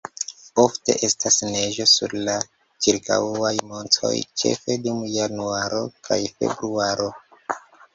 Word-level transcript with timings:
Ofte 0.61 0.95
estas 1.07 1.37
neĝo 1.49 1.87
sur 1.91 2.15
la 2.29 2.39
ĉirkaŭaj 2.87 3.53
montoj 3.75 4.15
ĉefe 4.43 4.83
dum 4.89 5.07
januaro 5.21 5.87
kaj 6.11 6.23
februaro. 6.37 7.13